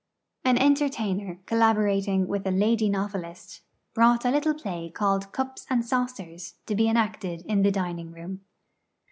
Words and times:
An 0.43 0.57
entertainer, 0.57 1.37
collaborating 1.45 2.27
with 2.27 2.47
a 2.47 2.49
lady 2.49 2.89
novelist, 2.89 3.61
brought 3.93 4.25
a 4.25 4.31
little 4.31 4.55
play 4.55 4.89
called 4.89 5.31
'Cups 5.31 5.67
and 5.69 5.85
Saucers' 5.85 6.55
to 6.65 6.73
be 6.73 6.89
enacted 6.89 7.43
in 7.45 7.61
the 7.61 7.69
dining 7.69 8.11
room. 8.11 8.41